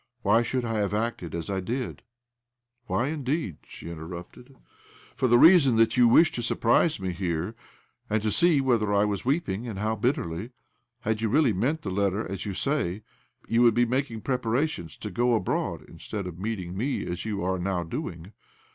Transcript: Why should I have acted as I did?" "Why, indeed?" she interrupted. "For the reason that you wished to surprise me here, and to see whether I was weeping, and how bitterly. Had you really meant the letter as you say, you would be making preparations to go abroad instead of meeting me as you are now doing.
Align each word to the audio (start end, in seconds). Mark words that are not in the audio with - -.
Why 0.23 0.41
should 0.41 0.65
I 0.65 0.79
have 0.79 0.95
acted 0.95 1.35
as 1.35 1.47
I 1.47 1.59
did?" 1.59 2.01
"Why, 2.87 3.09
indeed?" 3.09 3.57
she 3.67 3.91
interrupted. 3.91 4.55
"For 5.15 5.27
the 5.27 5.37
reason 5.37 5.75
that 5.75 5.95
you 5.95 6.07
wished 6.07 6.33
to 6.33 6.41
surprise 6.41 6.99
me 6.99 7.11
here, 7.11 7.53
and 8.09 8.19
to 8.23 8.31
see 8.31 8.61
whether 8.61 8.91
I 8.95 9.05
was 9.05 9.25
weeping, 9.25 9.67
and 9.67 9.77
how 9.77 9.95
bitterly. 9.95 10.53
Had 11.01 11.21
you 11.21 11.29
really 11.29 11.53
meant 11.53 11.83
the 11.83 11.91
letter 11.91 12.25
as 12.27 12.47
you 12.47 12.55
say, 12.55 13.03
you 13.47 13.61
would 13.61 13.75
be 13.75 13.85
making 13.85 14.21
preparations 14.21 14.97
to 14.97 15.11
go 15.11 15.35
abroad 15.35 15.83
instead 15.87 16.25
of 16.25 16.39
meeting 16.39 16.75
me 16.75 17.05
as 17.05 17.23
you 17.23 17.43
are 17.43 17.59
now 17.59 17.83
doing. 17.83 18.33